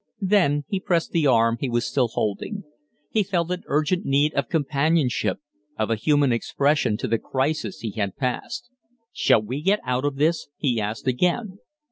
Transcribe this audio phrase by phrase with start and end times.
[0.23, 2.63] Then he pressed the arm he was still holding.
[3.11, 5.37] He felt an urgent need of companionship
[5.77, 8.71] of a human expression to the crisis he had passed.
[9.13, 11.59] "Shall we get out of this?" he asked again.